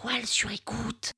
[0.00, 1.12] toile sur écoute.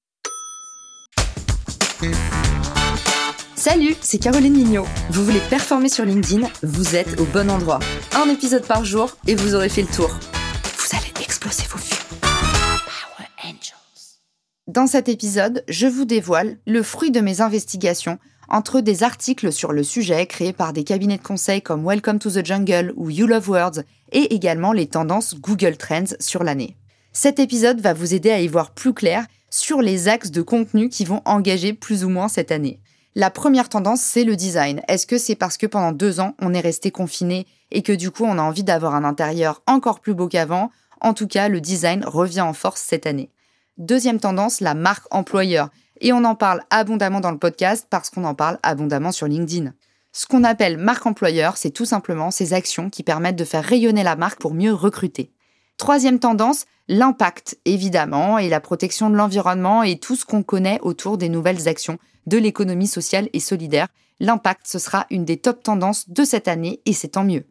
[3.54, 4.86] Salut, c'est Caroline Mignot.
[5.10, 7.80] Vous voulez performer sur LinkedIn Vous êtes au bon endroit.
[8.14, 10.08] Un épisode par jour et vous aurez fait le tour.
[10.08, 11.90] Vous allez exploser vos vues.
[12.22, 14.18] Power Angels.
[14.66, 18.18] Dans cet épisode, je vous dévoile le fruit de mes investigations
[18.48, 22.30] entre des articles sur le sujet créés par des cabinets de conseil comme Welcome to
[22.30, 23.80] the Jungle ou You Love Words
[24.12, 26.76] et également les tendances Google Trends sur l'année.
[27.12, 30.88] Cet épisode va vous aider à y voir plus clair sur les axes de contenu
[30.88, 32.78] qui vont engager plus ou moins cette année.
[33.16, 34.80] La première tendance, c'est le design.
[34.86, 38.12] Est-ce que c'est parce que pendant deux ans, on est resté confiné et que du
[38.12, 40.70] coup, on a envie d'avoir un intérieur encore plus beau qu'avant?
[41.00, 43.30] En tout cas, le design revient en force cette année.
[43.76, 45.70] Deuxième tendance, la marque employeur.
[46.00, 49.72] Et on en parle abondamment dans le podcast parce qu'on en parle abondamment sur LinkedIn.
[50.12, 54.04] Ce qu'on appelle marque employeur, c'est tout simplement ces actions qui permettent de faire rayonner
[54.04, 55.32] la marque pour mieux recruter.
[55.80, 61.16] Troisième tendance, l'impact, évidemment, et la protection de l'environnement et tout ce qu'on connaît autour
[61.16, 63.88] des nouvelles actions de l'économie sociale et solidaire.
[64.20, 67.46] L'impact, ce sera une des top tendances de cette année et c'est tant mieux.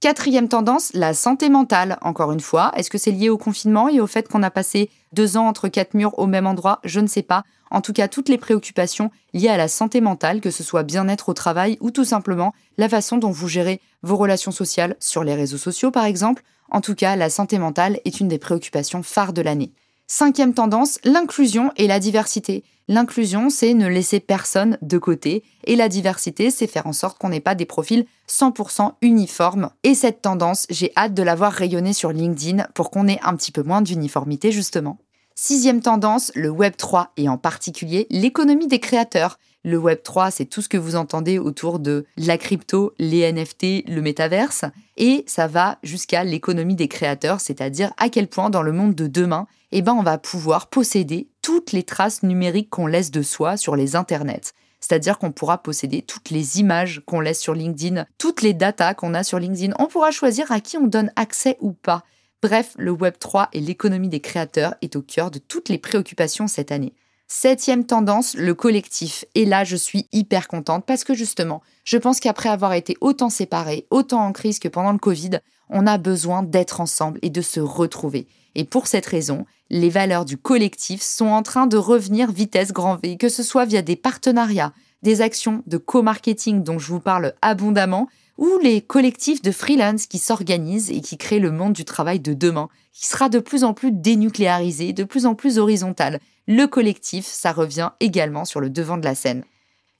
[0.00, 1.96] Quatrième tendance, la santé mentale.
[2.02, 4.90] Encore une fois, est-ce que c'est lié au confinement et au fait qu'on a passé
[5.14, 6.80] deux ans entre quatre murs au même endroit?
[6.84, 7.44] Je ne sais pas.
[7.70, 11.30] En tout cas, toutes les préoccupations liées à la santé mentale, que ce soit bien-être
[11.30, 15.34] au travail ou tout simplement la façon dont vous gérez vos relations sociales sur les
[15.34, 16.42] réseaux sociaux, par exemple.
[16.70, 19.72] En tout cas, la santé mentale est une des préoccupations phares de l'année.
[20.06, 22.64] Cinquième tendance, l'inclusion et la diversité.
[22.88, 27.28] L'inclusion, c'est ne laisser personne de côté, et la diversité, c'est faire en sorte qu'on
[27.28, 29.70] n'ait pas des profils 100% uniformes.
[29.84, 33.36] Et cette tendance, j'ai hâte de la voir rayonner sur LinkedIn pour qu'on ait un
[33.36, 34.98] petit peu moins d'uniformité, justement.
[35.34, 39.38] Sixième tendance, le Web 3 et en particulier l'économie des créateurs.
[39.62, 43.88] Le Web 3, c'est tout ce que vous entendez autour de la crypto, les NFT,
[43.88, 44.64] le métaverse,
[44.96, 49.06] et ça va jusqu'à l'économie des créateurs, c'est-à-dire à quel point dans le monde de
[49.06, 53.58] demain, eh ben, on va pouvoir posséder toutes les traces numériques qu'on laisse de soi
[53.58, 54.54] sur les internets.
[54.80, 59.12] C'est-à-dire qu'on pourra posséder toutes les images qu'on laisse sur LinkedIn, toutes les datas qu'on
[59.12, 59.74] a sur LinkedIn.
[59.78, 62.02] On pourra choisir à qui on donne accès ou pas.
[62.42, 66.46] Bref, le Web 3 et l'économie des créateurs est au cœur de toutes les préoccupations
[66.46, 66.94] cette année.
[67.28, 69.26] Septième tendance, le collectif.
[69.34, 73.28] Et là, je suis hyper contente parce que justement, je pense qu'après avoir été autant
[73.28, 77.42] séparés, autant en crise que pendant le Covid, on a besoin d'être ensemble et de
[77.42, 78.26] se retrouver.
[78.54, 82.96] Et pour cette raison, les valeurs du collectif sont en train de revenir vitesse grand
[82.96, 84.72] V, que ce soit via des partenariats,
[85.02, 88.08] des actions de co-marketing dont je vous parle abondamment,
[88.40, 92.32] ou les collectifs de freelance qui s'organisent et qui créent le monde du travail de
[92.32, 96.18] demain, qui sera de plus en plus dénucléarisé, de plus en plus horizontal.
[96.48, 99.44] Le collectif, ça revient également sur le devant de la scène.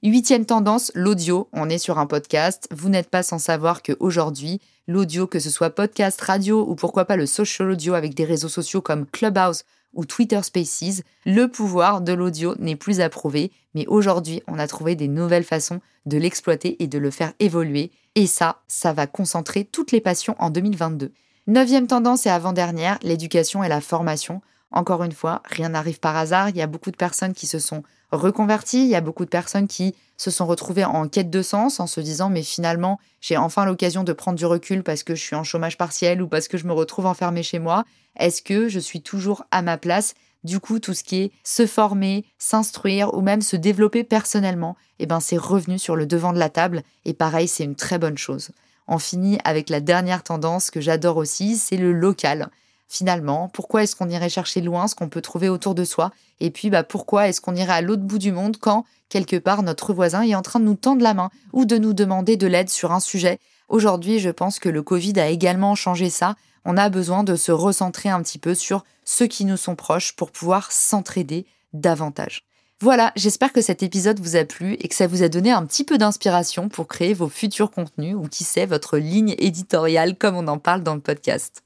[0.03, 1.51] Huitième tendance, l'audio.
[1.53, 2.67] On est sur un podcast.
[2.71, 7.17] Vous n'êtes pas sans savoir qu'aujourd'hui, l'audio, que ce soit podcast, radio ou pourquoi pas
[7.17, 12.15] le social audio avec des réseaux sociaux comme Clubhouse ou Twitter Spaces, le pouvoir de
[12.15, 16.87] l'audio n'est plus approuvé, mais aujourd'hui, on a trouvé des nouvelles façons de l'exploiter et
[16.87, 17.91] de le faire évoluer.
[18.15, 21.13] Et ça, ça va concentrer toutes les passions en 2022.
[21.47, 24.41] Neuvième tendance et avant-dernière, l'éducation et la formation.
[24.73, 26.49] Encore une fois, rien n'arrive par hasard.
[26.49, 27.83] Il y a beaucoup de personnes qui se sont
[28.13, 28.83] reconverties.
[28.83, 31.87] Il y a beaucoup de personnes qui se sont retrouvées en quête de sens en
[31.87, 35.37] se disant mais finalement j'ai enfin l'occasion de prendre du recul parce que je suis
[35.37, 37.85] en chômage partiel ou parce que je me retrouve enfermée chez moi.
[38.19, 40.15] Est-ce que je suis toujours à ma place?
[40.43, 45.05] Du coup, tout ce qui est se former, s'instruire ou même se développer personnellement, eh
[45.05, 48.17] ben, c'est revenu sur le devant de la table et pareil, c'est une très bonne
[48.17, 48.51] chose.
[48.89, 52.51] On finit avec la dernière tendance que j'adore aussi, c'est le local
[52.91, 56.11] finalement Pourquoi est-ce qu'on irait chercher loin ce qu'on peut trouver autour de soi?
[56.41, 59.63] Et puis, bah, pourquoi est-ce qu'on irait à l'autre bout du monde quand, quelque part,
[59.63, 62.49] notre voisin est en train de nous tendre la main ou de nous demander de
[62.49, 63.39] l'aide sur un sujet?
[63.69, 66.35] Aujourd'hui, je pense que le Covid a également changé ça.
[66.65, 70.17] On a besoin de se recentrer un petit peu sur ceux qui nous sont proches
[70.17, 72.45] pour pouvoir s'entraider davantage.
[72.83, 75.65] Voilà, j'espère que cet épisode vous a plu et que ça vous a donné un
[75.67, 80.37] petit peu d'inspiration pour créer vos futurs contenus ou qui sait votre ligne éditoriale comme
[80.37, 81.63] on en parle dans le podcast.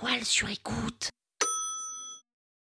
[0.00, 1.10] Toile sur écoute.